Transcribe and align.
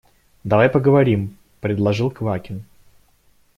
–Давай 0.43 0.67
поговорим,– 0.67 1.37
предложил 1.59 2.09
Квакин. 2.09 2.65